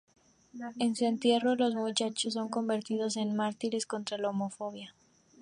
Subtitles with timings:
[0.79, 4.95] En su entierro, los muchachos son convertidos en mártires contra la homofobia.